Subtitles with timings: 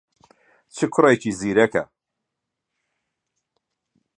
[0.75, 1.83] چ کوڕێکی زیرەکە!